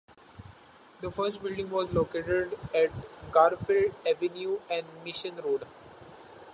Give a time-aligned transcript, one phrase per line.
[1.01, 2.89] The first building was located at
[3.31, 5.67] Garfield Avenue and Mission Road.